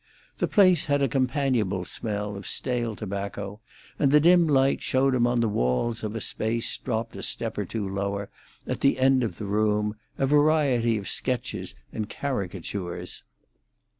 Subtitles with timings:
[0.39, 3.59] The place had a companionable smell of stale tobacco,
[3.99, 7.55] and the dim light showed him on the walls of a space dropped a step
[7.55, 8.29] or two lower,
[8.65, 13.21] at the end of the room, a variety of sketches and caricatures.